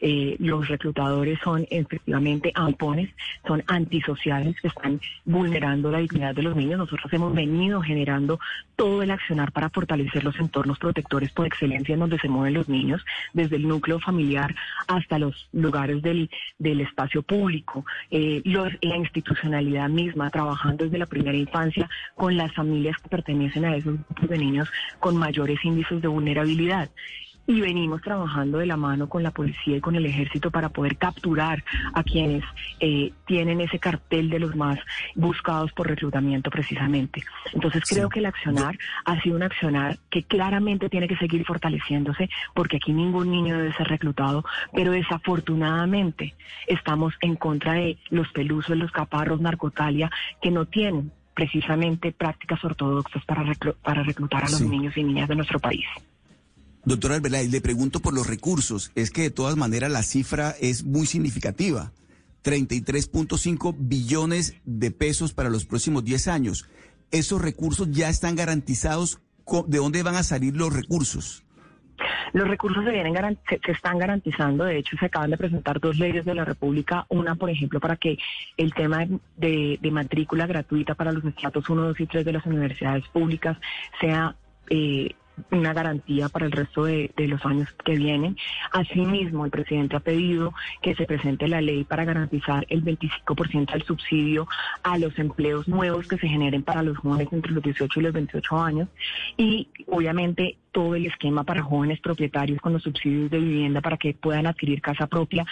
Eh, 0.00 0.36
los 0.38 0.68
reclutadores 0.68 1.38
son 1.42 1.66
efectivamente 1.70 2.52
ampones, 2.54 3.10
son 3.46 3.62
antisociales 3.66 4.60
que 4.60 4.68
están 4.68 5.00
vulnerando 5.24 5.90
la 5.90 5.98
dignidad 5.98 6.34
de 6.34 6.42
los 6.42 6.56
niños. 6.56 6.78
Nosotros 6.78 7.12
hemos 7.12 7.34
venido 7.34 7.80
generando 7.82 8.40
todo 8.76 9.02
el 9.02 9.10
accionar 9.10 9.52
para 9.52 9.70
fortalecer 9.70 10.24
los 10.24 10.38
entornos 10.38 10.78
protectores 10.78 11.30
por 11.32 11.46
excelencia 11.46 11.94
en 11.94 12.00
donde 12.00 12.18
se 12.18 12.28
mueven 12.28 12.54
los 12.54 12.68
niños, 12.68 13.04
desde 13.32 13.56
el 13.56 13.68
núcleo 13.68 14.00
familiar 14.00 14.54
hasta 14.88 15.18
los 15.18 15.48
lugares 15.52 16.02
del, 16.02 16.30
del 16.58 16.80
espacio 16.80 17.22
público, 17.22 17.84
eh, 18.10 18.42
la 18.44 18.96
institucionalidad 18.96 19.88
misma, 19.88 20.30
trabajando 20.30 20.84
desde 20.84 20.98
la 20.98 21.06
primera 21.06 21.36
infancia 21.36 21.88
con 22.14 22.36
las 22.36 22.52
familias 22.52 22.96
que 23.02 23.08
pertenecen 23.08 23.64
a 23.64 23.76
esos 23.76 23.94
grupos 23.94 24.28
de 24.28 24.38
niños 24.38 24.68
con 24.98 25.16
mayores 25.16 25.58
índices 25.64 26.00
de 26.00 26.08
vulnerabilidad 26.08 26.90
y 27.46 27.60
venimos 27.60 28.00
trabajando 28.02 28.58
de 28.58 28.66
la 28.66 28.76
mano 28.76 29.08
con 29.08 29.22
la 29.22 29.30
policía 29.30 29.76
y 29.76 29.80
con 29.80 29.96
el 29.96 30.06
ejército 30.06 30.50
para 30.50 30.68
poder 30.68 30.96
capturar 30.96 31.64
a 31.92 32.02
quienes 32.02 32.44
eh, 32.80 33.12
tienen 33.26 33.60
ese 33.60 33.78
cartel 33.78 34.30
de 34.30 34.38
los 34.38 34.54
más 34.54 34.78
buscados 35.14 35.72
por 35.72 35.88
reclutamiento 35.88 36.50
precisamente. 36.50 37.22
Entonces 37.52 37.82
creo 37.88 38.08
que 38.08 38.20
el 38.20 38.26
accionar 38.26 38.78
ha 39.04 39.20
sido 39.20 39.36
un 39.36 39.42
accionar 39.42 39.98
que 40.10 40.22
claramente 40.22 40.88
tiene 40.88 41.08
que 41.08 41.16
seguir 41.16 41.44
fortaleciéndose 41.44 42.30
porque 42.54 42.76
aquí 42.76 42.92
ningún 42.92 43.30
niño 43.30 43.56
debe 43.56 43.72
ser 43.74 43.88
reclutado, 43.88 44.44
pero 44.72 44.92
desafortunadamente 44.92 46.34
estamos 46.66 47.14
en 47.20 47.36
contra 47.36 47.74
de 47.74 47.98
los 48.10 48.28
pelusos, 48.28 48.76
los 48.76 48.92
caparros, 48.92 49.40
narcotalia, 49.40 50.10
que 50.40 50.50
no 50.50 50.66
tienen 50.66 51.12
precisamente 51.34 52.12
prácticas 52.12 52.62
ortodoxas 52.64 53.24
para, 53.24 53.42
para 53.82 54.02
reclutar 54.02 54.44
a 54.44 54.50
los 54.50 54.60
niños 54.60 54.96
y 54.96 55.02
niñas 55.02 55.28
de 55.28 55.36
nuestro 55.36 55.58
país. 55.58 55.86
Doctora 56.84 57.14
Arbeláez, 57.14 57.50
le 57.50 57.60
pregunto 57.60 58.00
por 58.00 58.12
los 58.12 58.26
recursos. 58.26 58.90
Es 58.94 59.10
que 59.10 59.22
de 59.22 59.30
todas 59.30 59.56
maneras 59.56 59.90
la 59.90 60.02
cifra 60.02 60.54
es 60.60 60.84
muy 60.84 61.06
significativa. 61.06 61.92
33.5 62.44 63.74
billones 63.78 64.56
de 64.64 64.90
pesos 64.90 65.32
para 65.32 65.48
los 65.48 65.64
próximos 65.64 66.04
10 66.04 66.28
años. 66.28 66.68
¿Esos 67.12 67.40
recursos 67.40 67.90
ya 67.90 68.08
están 68.08 68.34
garantizados? 68.34 69.20
¿De 69.68 69.78
dónde 69.78 70.02
van 70.02 70.16
a 70.16 70.24
salir 70.24 70.56
los 70.56 70.72
recursos? 70.72 71.44
Los 72.32 72.48
recursos 72.48 72.84
se, 72.84 72.90
vienen 72.90 73.38
se, 73.48 73.60
están 73.70 73.98
garantizando, 73.98 74.64
de 74.64 74.78
hecho 74.78 74.96
se 74.96 75.06
acaban 75.06 75.30
de 75.30 75.36
presentar 75.36 75.78
dos 75.78 75.98
leyes 75.98 76.24
de 76.24 76.34
la 76.34 76.44
República, 76.44 77.06
una 77.10 77.36
por 77.36 77.50
ejemplo 77.50 77.78
para 77.78 77.96
que 77.96 78.18
el 78.56 78.72
tema 78.74 79.06
de, 79.36 79.78
matrícula 79.92 80.46
gratuita 80.46 80.94
para 80.94 81.12
los 81.12 81.24
estratos 81.24 81.68
1, 81.68 81.82
2 81.88 82.00
y 82.00 82.06
3 82.06 82.24
de 82.24 82.32
las 82.32 82.46
universidades 82.46 83.06
públicas 83.08 83.56
sea 84.00 84.34
eh, 84.70 85.14
una 85.50 85.72
garantía 85.72 86.28
para 86.28 86.46
el 86.46 86.52
resto 86.52 86.84
de, 86.84 87.10
los 87.16 87.44
años 87.46 87.68
que 87.84 87.96
vienen. 87.96 88.36
Asimismo, 88.72 89.44
el 89.44 89.50
presidente 89.50 89.96
ha 89.96 90.00
pedido 90.00 90.52
que 90.82 90.94
se 90.94 91.06
presente 91.06 91.48
la 91.48 91.60
ley 91.60 91.84
para 91.84 92.04
garantizar 92.04 92.66
el 92.68 92.84
25% 92.84 93.72
del 93.72 93.82
subsidio 93.82 94.46
a 94.82 94.98
los 94.98 95.18
empleos 95.18 95.68
nuevos 95.68 96.08
que 96.08 96.18
se 96.18 96.28
generen 96.28 96.62
para 96.62 96.82
los 96.82 96.98
jóvenes 96.98 97.28
entre 97.32 97.52
los 97.52 97.62
18 97.62 98.00
y 98.00 98.02
los 98.02 98.12
28 98.12 98.58
años. 98.58 98.88
Y 99.36 99.68
obviamente 99.86 100.56
todo 100.72 100.94
el 100.94 101.06
esquema 101.06 101.44
para 101.44 101.62
jóvenes 101.62 102.00
propietarios 102.00 102.60
con 102.60 102.72
los 102.72 102.82
subsidios 102.82 103.30
de 103.30 103.38
vivienda 103.38 103.80
para 103.80 103.98
que 103.98 104.14
puedan 104.14 104.46
adquirir 104.46 104.80
casa 104.80 105.06
propia 105.06 105.46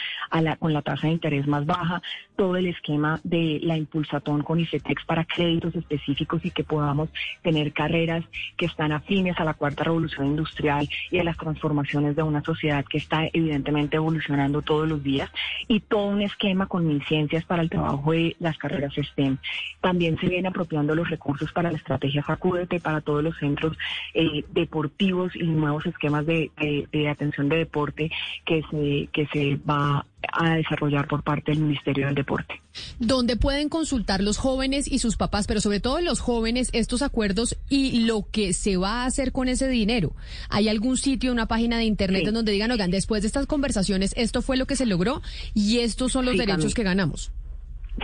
con 0.59 0.73
la 0.73 0.83
tasa 0.83 1.07
de 1.07 1.13
interés 1.13 1.47
más 1.47 1.67
baja, 1.67 2.03
todo 2.37 2.57
el 2.57 2.67
esquema 2.67 3.21
de 3.23 3.61
la 3.63 3.77
impulsatón 3.77 4.43
con 4.43 4.59
ICETEX 4.59 5.05
para 5.05 5.25
créditos 5.25 5.75
específicos 5.75 6.45
y 6.45 6.51
que 6.51 6.65
podamos 6.65 7.11
tener 7.43 7.73
carreras 7.73 8.25
que 8.57 8.67
están 8.67 8.93
afines 8.93 9.39
a 9.39 9.45
la 9.45 9.55
cuarta 9.55 9.85
revolución 9.85 10.27
industrial 10.27 10.89
y 11.11 11.19
a 11.19 11.25
las 11.25 11.37
transformaciones 11.37 12.17
de 12.17 12.23
una 12.23 12.43
sociedad 12.43 12.85
que 12.85 12.99
está 12.99 13.29
evidentemente 13.33 13.97
evolucionando 13.97 14.63
todos 14.63 14.89
los 14.89 15.03
días 15.03 15.31
y 15.69 15.81
todo 15.81 16.07
un 16.07 16.23
esquema 16.23 16.67
con 16.67 16.87
mil 16.87 17.05
ciencias 17.05 17.45
para 17.45 17.63
el 17.63 17.69
trabajo 17.69 18.13
de 18.13 18.37
las 18.39 18.57
carreras 18.57 18.95
STEM. 18.95 19.37
También 19.81 20.19
se 20.19 20.29
viene 20.29 20.49
apropiando 20.49 20.95
los 20.95 21.11
recursos 21.11 21.53
para 21.53 21.71
la 21.71 21.77
estrategia 21.77 22.25
Sacúdete, 22.25 22.81
para 22.81 23.01
todos 23.01 23.23
los 23.23 23.37
centros 23.37 23.77
eh, 24.15 24.45
deportivos 24.51 25.10
y 25.35 25.45
nuevos 25.45 25.87
esquemas 25.87 26.27
de, 26.27 26.51
de, 26.61 26.87
de 26.93 27.09
atención 27.09 27.49
de 27.49 27.57
deporte 27.57 28.11
que 28.45 28.63
se, 28.71 29.09
que 29.13 29.27
se 29.33 29.57
va 29.69 30.07
a 30.33 30.55
desarrollar 30.55 31.09
por 31.09 31.23
parte 31.23 31.53
del 31.53 31.61
Ministerio 31.61 32.07
del 32.07 32.15
Deporte. 32.15 32.61
¿Dónde 32.99 33.37
pueden 33.37 33.69
consultar 33.69 34.23
los 34.23 34.37
jóvenes 34.37 34.87
y 34.87 34.99
sus 34.99 35.17
papás, 35.17 35.47
pero 35.47 35.61
sobre 35.61 35.81
todo 35.81 36.01
los 36.01 36.21
jóvenes, 36.21 36.69
estos 36.73 37.03
acuerdos 37.03 37.57
y 37.69 38.01
lo 38.05 38.27
que 38.31 38.53
se 38.53 38.77
va 38.77 39.03
a 39.03 39.07
hacer 39.07 39.33
con 39.33 39.49
ese 39.49 39.69
dinero? 39.69 40.13
¿Hay 40.49 40.69
algún 40.69 40.97
sitio, 40.97 41.33
una 41.33 41.47
página 41.47 41.79
de 41.79 41.85
internet 41.85 42.23
Sí. 42.23 42.29
en 42.29 42.35
donde 42.35 42.53
digan, 42.53 42.71
oigan, 42.71 42.91
después 42.91 43.23
de 43.23 43.29
estas 43.29 43.47
conversaciones, 43.47 44.13
esto 44.17 44.43
fue 44.43 44.57
lo 44.57 44.67
que 44.67 44.77
se 44.77 44.87
logró 44.87 45.23
y 45.55 45.79
estos 45.79 46.13
son 46.13 46.25
los 46.27 46.33
Sí, 46.33 46.39
derechos 46.41 46.75
que 46.75 46.83
ganamos? 46.83 47.33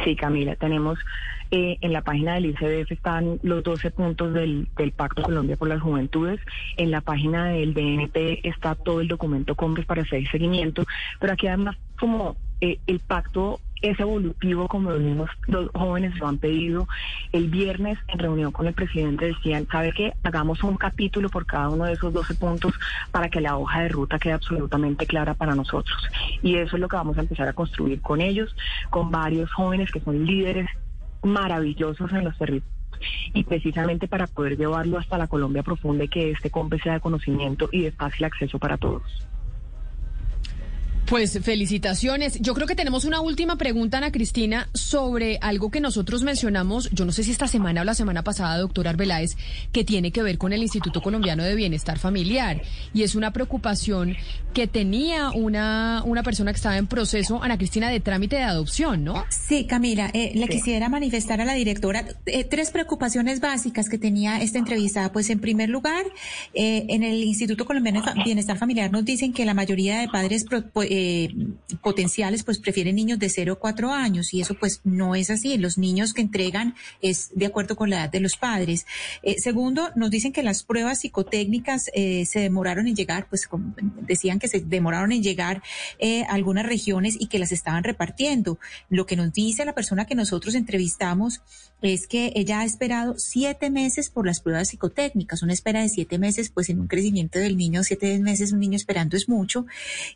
Sí, 0.04 0.16
Camila, 0.16 0.56
tenemos 0.56 0.98
eh, 1.50 1.78
en 1.80 1.92
la 1.92 2.02
página 2.02 2.34
del 2.34 2.46
ICBF 2.46 2.90
están 2.90 3.38
los 3.42 3.62
12 3.62 3.90
puntos 3.92 4.34
del, 4.34 4.68
del 4.76 4.92
Pacto 4.92 5.22
Colombia 5.22 5.56
por 5.56 5.68
las 5.68 5.80
Juventudes. 5.80 6.40
En 6.76 6.90
la 6.90 7.00
página 7.00 7.46
del 7.46 7.72
DNP 7.72 8.40
está 8.42 8.74
todo 8.74 9.00
el 9.00 9.08
documento 9.08 9.54
COMPES 9.54 9.86
para 9.86 10.02
hacer 10.02 10.28
seguimiento. 10.28 10.84
Pero 11.20 11.32
aquí 11.32 11.46
además, 11.46 11.76
como 11.98 12.36
eh, 12.60 12.78
el 12.86 12.98
pacto 13.00 13.60
es 13.82 14.00
evolutivo, 14.00 14.68
como 14.68 14.90
los 14.90 15.00
mismos 15.00 15.30
los 15.46 15.70
jóvenes 15.72 16.16
lo 16.18 16.26
han 16.26 16.38
pedido, 16.38 16.88
el 17.32 17.48
viernes 17.48 17.98
en 18.08 18.18
reunión 18.18 18.50
con 18.50 18.66
el 18.66 18.72
presidente 18.72 19.26
decían, 19.26 19.68
¿sabe 19.70 19.92
qué? 19.92 20.14
Hagamos 20.22 20.62
un 20.62 20.76
capítulo 20.76 21.28
por 21.28 21.46
cada 21.46 21.68
uno 21.68 21.84
de 21.84 21.92
esos 21.92 22.12
12 22.12 22.34
puntos 22.34 22.74
para 23.10 23.28
que 23.28 23.40
la 23.40 23.56
hoja 23.56 23.82
de 23.82 23.88
ruta 23.90 24.18
quede 24.18 24.32
absolutamente 24.32 25.06
clara 25.06 25.34
para 25.34 25.54
nosotros. 25.54 25.96
Y 26.42 26.56
eso 26.56 26.76
es 26.76 26.80
lo 26.80 26.88
que 26.88 26.96
vamos 26.96 27.18
a 27.18 27.22
empezar 27.22 27.48
a 27.48 27.52
construir 27.52 28.00
con 28.00 28.20
ellos, 28.20 28.54
con 28.90 29.10
varios 29.10 29.52
jóvenes 29.52 29.90
que 29.90 30.00
son 30.00 30.24
líderes 30.24 30.68
maravillosos 31.22 32.12
en 32.12 32.24
los 32.24 32.36
territorios 32.38 32.76
y 33.34 33.44
precisamente 33.44 34.08
para 34.08 34.26
poder 34.26 34.56
llevarlo 34.56 34.98
hasta 34.98 35.18
la 35.18 35.26
Colombia 35.26 35.62
profunda 35.62 36.04
y 36.04 36.08
que 36.08 36.30
este 36.30 36.50
COMPE 36.50 36.78
sea 36.78 36.94
de 36.94 37.00
conocimiento 37.00 37.68
y 37.70 37.82
de 37.82 37.92
fácil 37.92 38.24
acceso 38.24 38.58
para 38.58 38.78
todos. 38.78 39.02
Pues 41.08 41.38
felicitaciones. 41.40 42.38
Yo 42.40 42.52
creo 42.54 42.66
que 42.66 42.74
tenemos 42.74 43.04
una 43.04 43.20
última 43.20 43.56
pregunta, 43.56 43.98
Ana 43.98 44.10
Cristina, 44.10 44.68
sobre 44.74 45.38
algo 45.40 45.70
que 45.70 45.80
nosotros 45.80 46.24
mencionamos, 46.24 46.90
yo 46.90 47.04
no 47.04 47.12
sé 47.12 47.22
si 47.22 47.30
esta 47.30 47.46
semana 47.46 47.82
o 47.82 47.84
la 47.84 47.94
semana 47.94 48.24
pasada, 48.24 48.58
doctor 48.58 48.88
Arbeláez, 48.88 49.36
que 49.72 49.84
tiene 49.84 50.10
que 50.10 50.22
ver 50.22 50.36
con 50.36 50.52
el 50.52 50.62
Instituto 50.62 51.00
Colombiano 51.02 51.44
de 51.44 51.54
Bienestar 51.54 51.98
Familiar. 51.98 52.60
Y 52.92 53.04
es 53.04 53.14
una 53.14 53.32
preocupación 53.32 54.16
que 54.52 54.66
tenía 54.66 55.30
una, 55.30 56.02
una 56.04 56.22
persona 56.24 56.52
que 56.52 56.56
estaba 56.56 56.76
en 56.76 56.86
proceso, 56.88 57.40
Ana 57.42 57.56
Cristina, 57.56 57.88
de 57.90 58.00
trámite 58.00 58.36
de 58.36 58.42
adopción, 58.42 59.04
¿no? 59.04 59.24
Sí, 59.30 59.64
Camila, 59.66 60.10
eh, 60.12 60.32
le 60.34 60.46
Sí. 60.46 60.52
quisiera 60.54 60.88
manifestar 60.88 61.40
a 61.40 61.44
la 61.44 61.54
directora 61.54 62.04
eh, 62.26 62.42
tres 62.44 62.70
preocupaciones 62.70 63.40
básicas 63.40 63.88
que 63.88 63.98
tenía 63.98 64.38
esta 64.40 64.58
entrevista. 64.58 65.12
Pues 65.12 65.30
en 65.30 65.38
primer 65.40 65.68
lugar, 65.68 66.04
eh, 66.54 66.84
en 66.88 67.02
el 67.02 67.22
Instituto 67.22 67.64
Colombiano 67.64 68.02
de 68.02 68.24
Bienestar 68.24 68.58
Familiar 68.58 68.90
nos 68.90 69.04
dicen 69.04 69.32
que 69.32 69.44
la 69.44 69.54
mayoría 69.54 70.00
de 70.00 70.08
padres 70.08 70.44
pro- 70.44 70.66
po- 70.68 70.82
eh, 70.98 71.28
potenciales 71.82 72.42
pues 72.42 72.58
prefieren 72.58 72.96
niños 72.96 73.18
de 73.18 73.28
0 73.28 73.52
a 73.52 73.58
4 73.58 73.92
años 73.92 74.32
y 74.32 74.40
eso 74.40 74.54
pues 74.54 74.80
no 74.84 75.14
es 75.14 75.28
así. 75.28 75.58
Los 75.58 75.76
niños 75.76 76.14
que 76.14 76.22
entregan 76.22 76.74
es 77.02 77.30
de 77.34 77.44
acuerdo 77.44 77.76
con 77.76 77.90
la 77.90 77.96
edad 77.96 78.10
de 78.10 78.20
los 78.20 78.36
padres. 78.36 78.86
Eh, 79.22 79.38
segundo, 79.38 79.90
nos 79.94 80.10
dicen 80.10 80.32
que 80.32 80.42
las 80.42 80.62
pruebas 80.62 81.00
psicotécnicas 81.00 81.90
eh, 81.94 82.24
se 82.24 82.40
demoraron 82.40 82.86
en 82.86 82.96
llegar, 82.96 83.28
pues 83.28 83.46
como 83.46 83.74
decían 84.02 84.38
que 84.38 84.48
se 84.48 84.60
demoraron 84.60 85.12
en 85.12 85.22
llegar 85.22 85.62
a 86.28 86.32
algunas 86.32 86.64
regiones 86.64 87.16
y 87.18 87.26
que 87.26 87.38
las 87.38 87.52
estaban 87.52 87.84
repartiendo. 87.84 88.58
Lo 88.88 89.04
que 89.04 89.16
nos 89.16 89.32
dice 89.32 89.64
la 89.64 89.74
persona 89.74 90.06
que 90.06 90.14
nosotros 90.14 90.54
entrevistamos 90.54 91.42
es 91.82 92.06
que 92.06 92.32
ella 92.34 92.60
ha 92.60 92.64
esperado 92.64 93.16
siete 93.18 93.70
meses 93.70 94.08
por 94.08 94.26
las 94.26 94.40
pruebas 94.40 94.68
psicotécnicas, 94.68 95.42
una 95.42 95.52
espera 95.52 95.82
de 95.82 95.88
siete 95.90 96.18
meses, 96.18 96.48
pues 96.48 96.70
en 96.70 96.80
un 96.80 96.86
crecimiento 96.86 97.38
del 97.38 97.56
niño, 97.56 97.84
siete 97.84 98.18
meses 98.18 98.52
un 98.52 98.60
niño 98.60 98.76
esperando 98.76 99.16
es 99.16 99.28
mucho. 99.28 99.66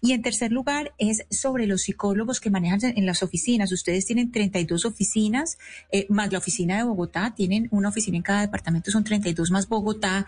Y 0.00 0.12
en 0.12 0.22
tercer 0.22 0.52
lugar 0.52 0.69
es 0.98 1.26
sobre 1.30 1.66
los 1.66 1.82
psicólogos 1.82 2.40
que 2.40 2.50
manejan 2.50 2.80
en 2.96 3.06
las 3.06 3.22
oficinas. 3.22 3.72
Ustedes 3.72 4.06
tienen 4.06 4.30
32 4.30 4.84
oficinas, 4.84 5.58
eh, 5.90 6.06
más 6.08 6.32
la 6.32 6.38
oficina 6.38 6.76
de 6.76 6.84
Bogotá, 6.84 7.34
tienen 7.34 7.68
una 7.70 7.88
oficina 7.88 8.16
en 8.16 8.22
cada 8.22 8.42
departamento, 8.42 8.90
son 8.90 9.04
32 9.04 9.50
más 9.50 9.68
Bogotá. 9.68 10.26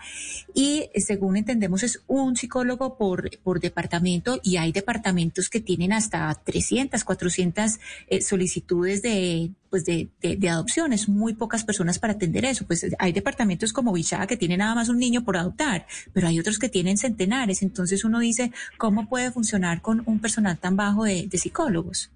Y 0.53 0.89
eh, 0.93 1.01
según 1.01 1.37
entendemos 1.37 1.83
es 1.83 2.01
un 2.07 2.35
psicólogo 2.35 2.97
por, 2.97 3.29
por 3.43 3.59
departamento 3.59 4.39
y 4.43 4.57
hay 4.57 4.71
departamentos 4.71 5.49
que 5.49 5.61
tienen 5.61 5.93
hasta 5.93 6.33
300, 6.43 7.03
400 7.03 7.79
eh, 8.07 8.21
solicitudes 8.21 9.01
de, 9.01 9.51
pues 9.73 9.85
de, 9.85 10.09
de, 10.21 10.35
de 10.35 10.49
adopciones, 10.49 11.09
muy 11.09 11.33
pocas 11.33 11.63
personas 11.63 11.97
para 11.97 12.13
atender 12.13 12.45
eso. 12.45 12.63
Pues 12.67 12.85
hay 12.99 13.11
departamentos 13.11 13.73
como 13.73 13.91
Bichada 13.91 14.27
que 14.27 14.37
tienen 14.37 14.59
nada 14.59 14.75
más 14.75 14.87
un 14.87 14.99
niño 14.99 15.23
por 15.23 15.35
adoptar, 15.35 15.87
pero 16.13 16.27
hay 16.27 16.39
otros 16.39 16.59
que 16.59 16.69
tienen 16.69 16.95
centenares. 16.95 17.63
Entonces 17.63 18.03
uno 18.05 18.19
dice, 18.19 18.51
¿cómo 18.77 19.09
puede 19.09 19.31
funcionar 19.31 19.81
con 19.81 20.03
un 20.05 20.19
personal 20.19 20.59
tan 20.59 20.75
bajo 20.75 21.05
de, 21.05 21.25
de 21.27 21.37
psicólogos? 21.39 22.11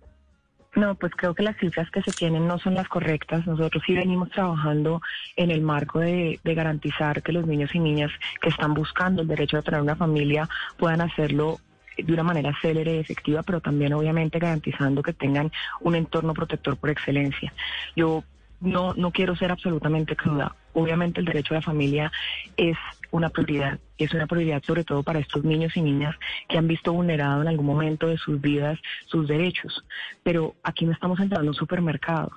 No, 0.75 0.93
pues 0.93 1.11
creo 1.17 1.33
que 1.33 1.41
las 1.41 1.57
cifras 1.57 1.89
que 1.89 2.03
se 2.03 2.11
tienen 2.11 2.47
no 2.47 2.59
son 2.59 2.75
las 2.75 2.87
correctas. 2.87 3.47
Nosotros 3.47 3.81
sí 3.87 3.95
venimos 3.95 4.29
trabajando 4.29 5.01
en 5.35 5.49
el 5.49 5.61
marco 5.61 5.97
de, 5.97 6.39
de 6.43 6.53
garantizar 6.53 7.23
que 7.23 7.31
los 7.31 7.47
niños 7.47 7.73
y 7.73 7.79
niñas 7.79 8.11
que 8.39 8.49
están 8.49 8.75
buscando 8.75 9.23
el 9.23 9.27
derecho 9.27 9.57
a 9.57 9.63
tener 9.63 9.81
una 9.81 9.95
familia 9.95 10.47
puedan 10.77 11.01
hacerlo 11.01 11.59
de 11.97 12.13
una 12.13 12.23
manera 12.23 12.55
célere 12.61 12.95
y 12.95 12.99
efectiva, 12.99 13.43
pero 13.43 13.61
también 13.61 13.93
obviamente 13.93 14.39
garantizando 14.39 15.03
que 15.03 15.13
tengan 15.13 15.51
un 15.81 15.95
entorno 15.95 16.33
protector 16.33 16.77
por 16.77 16.89
excelencia. 16.89 17.53
Yo 17.95 18.23
no, 18.59 18.93
no 18.93 19.11
quiero 19.11 19.35
ser 19.35 19.51
absolutamente 19.51 20.15
cruda. 20.15 20.55
Obviamente 20.73 21.19
el 21.19 21.25
derecho 21.25 21.53
a 21.53 21.57
la 21.57 21.61
familia 21.61 22.11
es 22.55 22.77
una 23.11 23.29
prioridad 23.29 23.79
es 23.97 24.13
una 24.13 24.27
prioridad 24.27 24.61
sobre 24.63 24.83
todo 24.83 25.01
para 25.01 25.19
estos 25.19 25.43
niños 25.43 25.75
y 25.75 25.81
niñas 25.81 26.15
que 26.47 26.57
han 26.57 26.67
visto 26.67 26.93
vulnerado 26.93 27.41
en 27.41 27.47
algún 27.47 27.65
momento 27.65 28.07
de 28.07 28.17
sus 28.17 28.39
vidas 28.39 28.79
sus 29.07 29.27
derechos. 29.27 29.83
Pero 30.23 30.55
aquí 30.63 30.85
no 30.85 30.91
estamos 30.91 31.19
entrando 31.19 31.43
en 31.43 31.49
un 31.49 31.55
supermercado 31.55 32.31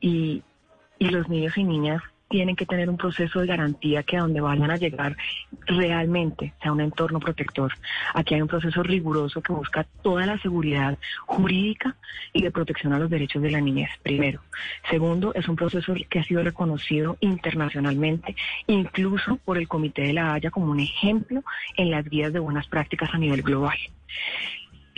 y, 0.00 0.42
y 0.98 1.08
los 1.10 1.28
niños 1.28 1.56
y 1.56 1.64
niñas 1.64 2.02
tienen 2.28 2.56
que 2.56 2.66
tener 2.66 2.88
un 2.88 2.96
proceso 2.96 3.40
de 3.40 3.46
garantía 3.46 4.02
que 4.02 4.16
a 4.16 4.20
donde 4.20 4.40
vayan 4.40 4.70
a 4.70 4.76
llegar 4.76 5.16
realmente 5.66 6.52
sea 6.62 6.72
un 6.72 6.80
entorno 6.80 7.20
protector. 7.20 7.72
Aquí 8.14 8.34
hay 8.34 8.42
un 8.42 8.48
proceso 8.48 8.82
riguroso 8.82 9.40
que 9.40 9.52
busca 9.52 9.86
toda 10.02 10.26
la 10.26 10.38
seguridad 10.38 10.98
jurídica 11.26 11.96
y 12.32 12.42
de 12.42 12.50
protección 12.50 12.92
a 12.92 12.98
los 12.98 13.10
derechos 13.10 13.42
de 13.42 13.50
la 13.50 13.60
niñez, 13.60 13.90
primero. 14.02 14.40
Segundo, 14.90 15.32
es 15.34 15.48
un 15.48 15.56
proceso 15.56 15.94
que 16.08 16.18
ha 16.18 16.24
sido 16.24 16.42
reconocido 16.42 17.16
internacionalmente, 17.20 18.36
incluso 18.66 19.36
por 19.36 19.58
el 19.58 19.68
Comité 19.68 20.02
de 20.02 20.12
la 20.12 20.34
Haya 20.34 20.50
como 20.50 20.70
un 20.70 20.80
ejemplo 20.80 21.42
en 21.76 21.90
las 21.90 22.04
guías 22.08 22.32
de 22.32 22.38
buenas 22.38 22.66
prácticas 22.66 23.12
a 23.12 23.18
nivel 23.18 23.42
global. 23.42 23.78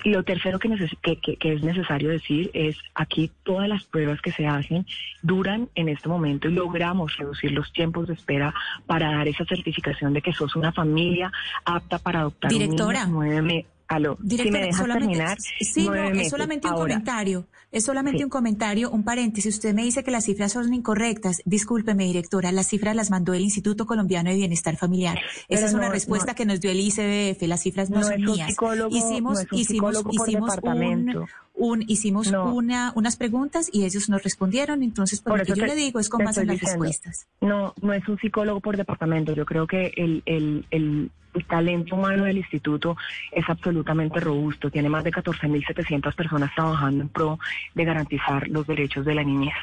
Y 0.04 0.10
lo 0.10 0.22
tercero 0.22 0.58
que, 0.58 0.68
neces 0.68 0.90
que, 1.02 1.16
que, 1.16 1.36
que, 1.36 1.52
es 1.52 1.62
necesario 1.62 2.10
decir 2.10 2.50
es 2.54 2.76
aquí 2.94 3.30
todas 3.42 3.68
las 3.68 3.84
pruebas 3.84 4.20
que 4.20 4.32
se 4.32 4.46
hacen 4.46 4.86
duran 5.22 5.68
en 5.74 5.88
este 5.88 6.08
momento 6.08 6.48
y 6.48 6.52
logramos 6.52 7.16
reducir 7.16 7.52
los 7.52 7.72
tiempos 7.72 8.08
de 8.08 8.14
espera 8.14 8.54
para 8.86 9.12
dar 9.12 9.28
esa 9.28 9.44
certificación 9.44 10.12
de 10.12 10.22
que 10.22 10.32
sos 10.32 10.56
una 10.56 10.72
familia 10.72 11.32
apta 11.64 11.98
para 11.98 12.20
adoptar 12.20 12.50
Directora. 12.50 13.04
un 13.06 13.24
niño 13.24 13.42
nueve 13.42 13.66
Aló, 13.90 14.16
Directora, 14.20 14.44
si 14.44 14.52
me 14.52 14.66
dejas 14.66 14.80
solamente, 14.80 15.06
terminar, 15.16 15.38
sí, 15.60 15.84
no, 15.88 15.94
es 15.94 16.30
solamente 16.30 16.68
un 16.68 16.74
Ahora, 16.74 16.94
comentario, 16.94 17.48
es 17.72 17.84
solamente 17.84 18.18
Sí. 18.18 18.24
un 18.24 18.30
comentario, 18.30 18.88
un 18.88 19.02
paréntesis. 19.02 19.56
Usted 19.56 19.74
me 19.74 19.82
dice 19.82 20.04
que 20.04 20.12
las 20.12 20.26
cifras 20.26 20.52
son 20.52 20.72
incorrectas. 20.72 21.42
Discúlpeme, 21.44 22.04
directora, 22.04 22.52
las 22.52 22.68
cifras 22.68 22.94
las 22.94 23.10
mandó 23.10 23.34
el 23.34 23.42
Instituto 23.42 23.86
Colombiano 23.86 24.30
de 24.30 24.36
Bienestar 24.36 24.76
Familiar. 24.76 25.18
Esa 25.48 25.66
es 25.66 25.74
una 25.74 25.88
respuesta 25.88 26.32
no. 26.32 26.34
que 26.36 26.46
nos 26.46 26.60
dio 26.60 26.70
el 26.70 26.78
ICBF. 26.78 27.42
Las 27.48 27.62
cifras 27.62 27.90
no, 27.90 28.00
son 28.04 28.22
mías. 28.22 28.50
hicimos, 28.90 29.44
hicimos, 29.50 30.04
hicimos 30.12 30.56
un. 30.62 31.26
Un, 31.60 31.84
hicimos 31.86 32.32
No. 32.32 32.52
una, 32.54 32.92
unas 32.96 33.16
preguntas 33.16 33.68
y 33.72 33.84
ellos 33.84 34.08
nos 34.08 34.22
respondieron. 34.22 34.82
Entonces, 34.82 35.20
por, 35.20 35.32
Por 35.32 35.38
lo 35.40 35.44
que 35.44 35.60
yo 35.60 35.66
te- 35.66 35.74
le 35.74 35.76
digo 35.76 36.00
es 36.00 36.08
con 36.08 36.24
base 36.24 36.40
en 36.40 36.46
las 36.48 36.58
diciendo. 36.58 36.84
respuestas. 36.84 37.28
No, 37.40 37.74
no 37.82 37.92
es 37.92 38.08
un 38.08 38.18
psicólogo 38.18 38.60
por 38.60 38.76
departamento. 38.76 39.34
Yo 39.34 39.44
creo 39.44 39.66
que 39.66 39.92
el, 39.96 40.22
el, 40.26 40.64
el, 40.70 41.10
el 41.34 41.44
talento 41.46 41.94
humano 41.96 42.24
del 42.24 42.38
instituto 42.38 42.96
es 43.30 43.44
absolutamente 43.48 44.18
robusto. 44.20 44.70
Tiene 44.70 44.88
más 44.88 45.04
de 45.04 45.12
14.700 45.12 46.14
personas 46.14 46.50
trabajando 46.54 47.02
en 47.02 47.08
pro 47.10 47.38
de 47.74 47.84
garantizar 47.84 48.48
los 48.48 48.66
derechos 48.66 49.04
de 49.04 49.14
la 49.14 49.22
niñez. 49.22 49.54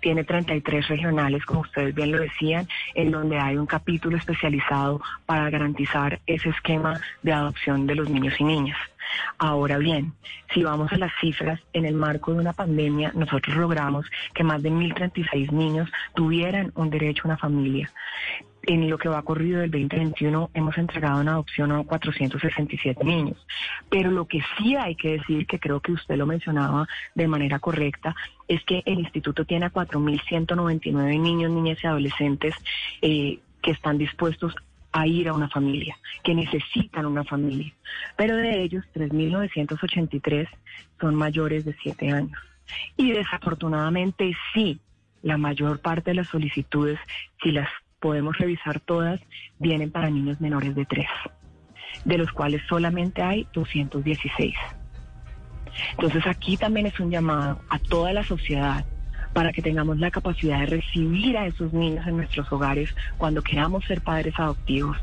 Tiene 0.00 0.24
33 0.24 0.88
regionales, 0.88 1.44
como 1.44 1.60
ustedes 1.60 1.94
bien 1.94 2.12
lo 2.12 2.18
decían, 2.18 2.68
en 2.94 3.10
donde 3.10 3.38
hay 3.38 3.56
un 3.56 3.66
capítulo 3.66 4.16
especializado 4.16 5.00
para 5.24 5.50
garantizar 5.50 6.20
ese 6.26 6.50
esquema 6.50 7.00
de 7.22 7.32
adopción 7.32 7.86
de 7.86 7.94
los 7.94 8.08
niños 8.08 8.34
y 8.38 8.44
niñas. 8.44 8.78
Ahora 9.38 9.78
bien, 9.78 10.12
si 10.52 10.62
vamos 10.62 10.92
a 10.92 10.98
las 10.98 11.12
cifras, 11.20 11.60
en 11.72 11.84
el 11.84 11.94
marco 11.94 12.32
de 12.32 12.40
una 12.40 12.52
pandemia, 12.52 13.12
nosotros 13.14 13.56
logramos 13.56 14.06
que 14.34 14.44
más 14.44 14.62
de 14.62 14.70
1.036 14.70 15.52
niños 15.52 15.90
tuvieran 16.14 16.72
un 16.74 16.90
derecho 16.90 17.22
a 17.24 17.28
una 17.28 17.36
familia. 17.36 17.90
En 18.68 18.90
lo 18.90 18.98
que 18.98 19.08
va 19.08 19.22
corrido 19.22 19.60
del 19.60 19.70
2021 19.70 20.50
hemos 20.52 20.76
entregado 20.76 21.20
en 21.20 21.28
adopción 21.28 21.70
a 21.70 21.84
467 21.84 23.04
niños. 23.04 23.46
Pero 23.88 24.10
lo 24.10 24.26
que 24.26 24.42
sí 24.58 24.74
hay 24.74 24.96
que 24.96 25.18
decir, 25.18 25.46
que 25.46 25.60
creo 25.60 25.78
que 25.78 25.92
usted 25.92 26.16
lo 26.16 26.26
mencionaba 26.26 26.88
de 27.14 27.28
manera 27.28 27.60
correcta, 27.60 28.16
es 28.48 28.64
que 28.64 28.82
el 28.84 28.98
instituto 28.98 29.44
tiene 29.44 29.66
a 29.66 29.72
4.199 29.72 31.20
niños, 31.20 31.52
niñas 31.52 31.78
y 31.82 31.86
adolescentes 31.86 32.56
eh, 33.02 33.38
que 33.62 33.70
están 33.70 33.98
dispuestos 33.98 34.52
a 34.90 35.06
ir 35.06 35.28
a 35.28 35.34
una 35.34 35.48
familia, 35.48 35.96
que 36.24 36.34
necesitan 36.34 37.06
una 37.06 37.22
familia. 37.22 37.72
Pero 38.16 38.34
de 38.34 38.62
ellos, 38.62 38.84
3.983 38.94 40.48
son 41.00 41.14
mayores 41.14 41.64
de 41.64 41.76
7 41.82 42.10
años. 42.10 42.38
Y 42.96 43.12
desafortunadamente 43.12 44.36
sí, 44.52 44.80
la 45.22 45.36
mayor 45.36 45.80
parte 45.80 46.10
de 46.10 46.16
las 46.16 46.28
solicitudes, 46.28 46.98
si 47.42 47.52
las 47.52 47.68
podemos 48.00 48.36
revisar 48.38 48.80
todas, 48.80 49.20
vienen 49.58 49.90
para 49.90 50.10
niños 50.10 50.40
menores 50.40 50.74
de 50.74 50.84
3, 50.84 51.06
de 52.04 52.18
los 52.18 52.30
cuales 52.32 52.62
solamente 52.68 53.22
hay 53.22 53.46
216. 53.52 54.54
Entonces 55.92 56.26
aquí 56.26 56.56
también 56.56 56.86
es 56.86 56.98
un 57.00 57.10
llamado 57.10 57.60
a 57.68 57.78
toda 57.78 58.12
la 58.12 58.24
sociedad 58.24 58.84
para 59.32 59.52
que 59.52 59.60
tengamos 59.60 59.98
la 59.98 60.10
capacidad 60.10 60.60
de 60.60 60.66
recibir 60.66 61.36
a 61.36 61.46
esos 61.46 61.72
niños 61.72 62.06
en 62.06 62.16
nuestros 62.16 62.50
hogares 62.50 62.94
cuando 63.18 63.42
queramos 63.42 63.84
ser 63.84 64.00
padres 64.00 64.32
adoptivos, 64.38 64.96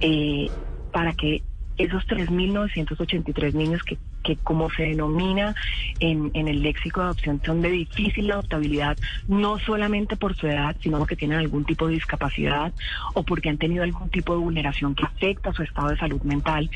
eh, 0.00 0.48
para 0.92 1.14
que 1.14 1.42
esos 1.84 2.06
3.983 2.06 3.54
niños 3.54 3.82
que, 3.82 3.98
que 4.22 4.36
como 4.36 4.70
se 4.70 4.82
denomina 4.84 5.54
en, 5.98 6.30
en, 6.34 6.48
el 6.48 6.62
léxico 6.62 7.00
de 7.00 7.06
adopción 7.06 7.40
son 7.44 7.62
de 7.62 7.70
difícil 7.70 8.30
adoptabilidad, 8.30 8.98
no 9.28 9.58
solamente 9.58 10.16
por 10.16 10.36
su 10.36 10.46
edad, 10.46 10.76
sino 10.80 10.98
porque 10.98 11.16
tienen 11.16 11.38
algún 11.38 11.64
tipo 11.64 11.86
de 11.86 11.94
discapacidad 11.94 12.72
o 13.14 13.22
porque 13.22 13.48
han 13.48 13.58
tenido 13.58 13.82
algún 13.82 14.10
tipo 14.10 14.34
de 14.34 14.40
vulneración 14.40 14.94
que 14.94 15.04
afecta 15.04 15.52
su 15.52 15.62
estado 15.62 15.88
de 15.88 15.96
salud 15.96 16.20
mental, 16.22 16.70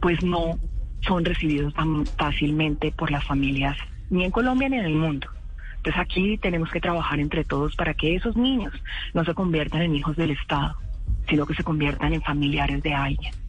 pues 0.00 0.22
no 0.22 0.58
son 1.00 1.24
recibidos 1.24 1.72
tan 1.74 2.04
fácilmente 2.04 2.92
por 2.92 3.10
las 3.10 3.24
familias, 3.24 3.76
ni 4.10 4.24
en 4.24 4.30
Colombia 4.30 4.68
ni 4.68 4.78
en 4.78 4.84
el 4.84 4.96
mundo. 4.96 5.28
Entonces 5.78 5.98
aquí 5.98 6.36
tenemos 6.36 6.70
que 6.70 6.80
trabajar 6.80 7.20
entre 7.20 7.42
todos 7.44 7.74
para 7.74 7.94
que 7.94 8.14
esos 8.14 8.36
niños 8.36 8.74
no 9.14 9.24
se 9.24 9.32
conviertan 9.32 9.80
en 9.80 9.96
hijos 9.96 10.14
del 10.14 10.32
Estado, 10.32 10.76
sino 11.26 11.46
que 11.46 11.54
se 11.54 11.64
conviertan 11.64 12.12
en 12.12 12.20
familiares 12.20 12.82
de 12.82 12.92
alguien. 12.92 13.39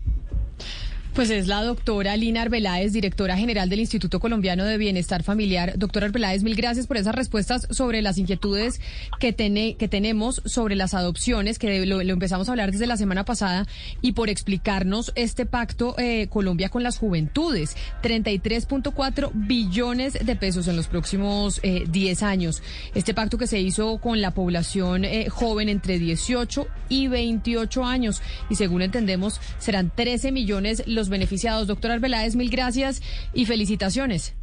Pues 1.13 1.29
es 1.29 1.47
la 1.47 1.61
doctora 1.61 2.15
Lina 2.15 2.43
Arbeláez, 2.43 2.93
directora 2.93 3.35
general 3.35 3.67
del 3.67 3.81
Instituto 3.81 4.21
Colombiano 4.21 4.63
de 4.63 4.77
Bienestar 4.77 5.23
Familiar. 5.23 5.73
Doctora 5.77 6.05
Arbeláez, 6.05 6.41
mil 6.41 6.55
gracias 6.55 6.87
por 6.87 6.95
esas 6.95 7.13
respuestas 7.13 7.67
sobre 7.69 8.01
las 8.01 8.17
inquietudes 8.17 8.79
que, 9.19 9.33
tiene, 9.33 9.75
que 9.75 9.89
tenemos 9.89 10.41
sobre 10.45 10.75
las 10.75 10.93
adopciones, 10.93 11.59
que 11.59 11.85
lo, 11.85 12.01
lo, 12.01 12.13
empezamos 12.13 12.47
a 12.47 12.53
hablar 12.53 12.71
desde 12.71 12.87
la 12.87 12.95
semana 12.95 13.25
pasada, 13.25 13.67
y 14.01 14.13
por 14.13 14.29
explicarnos 14.29 15.11
este 15.15 15.45
pacto 15.45 15.95
eh, 15.97 16.27
Colombia 16.29 16.69
con 16.69 16.81
las 16.81 16.97
juventudes. 16.97 17.75
33.4 18.01 19.31
billones 19.33 20.13
de 20.13 20.35
pesos 20.37 20.69
en 20.69 20.77
los 20.77 20.87
próximos 20.87 21.59
eh, 21.63 21.83
10 21.89 22.23
años. 22.23 22.63
Este 22.95 23.13
pacto 23.13 23.37
que 23.37 23.47
se 23.47 23.59
hizo 23.59 23.97
con 23.97 24.21
la 24.21 24.31
población 24.31 25.03
eh, 25.03 25.27
joven 25.27 25.67
entre 25.67 25.99
18 25.99 26.67
y 26.87 27.09
28 27.09 27.83
años. 27.83 28.21
Y 28.49 28.55
según 28.55 28.81
entendemos, 28.81 29.41
serán 29.59 29.91
13 29.93 30.31
millones 30.31 30.83
los 30.87 31.00
beneficiados. 31.09 31.67
Doctor 31.67 31.91
Arbeláez, 31.91 32.35
mil 32.35 32.49
gracias 32.49 33.01
y 33.33 33.45
felicitaciones. 33.45 34.35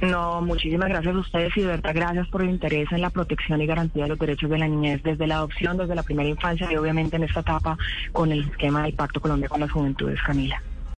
No, 0.00 0.40
muchísimas 0.40 0.88
gracias 0.88 1.14
a 1.14 1.18
ustedes 1.18 1.56
y 1.56 1.60
de 1.60 1.66
verdad 1.66 1.92
gracias 1.94 2.26
por 2.28 2.42
el 2.42 2.50
interés 2.50 2.90
en 2.90 3.02
la 3.02 3.10
protección 3.10 3.60
y 3.60 3.66
garantía 3.66 4.04
de 4.04 4.08
los 4.08 4.18
derechos 4.18 4.48
de 4.48 4.58
la 4.58 4.66
niñez 4.66 5.02
desde 5.02 5.26
la 5.26 5.36
adopción, 5.36 5.76
desde 5.76 5.94
la 5.94 6.02
primera 6.02 6.28
infancia 6.28 6.72
y 6.72 6.76
obviamente 6.76 7.16
en 7.16 7.24
esta 7.24 7.40
etapa 7.40 7.76
con 8.12 8.32
el 8.32 8.44
esquema 8.48 8.84
del 8.84 8.94
Pacto 8.94 9.20
Colombia 9.20 9.48
con 9.48 9.60
las 9.60 9.70
Juventudes, 9.70 10.18
Camila. 10.22 10.62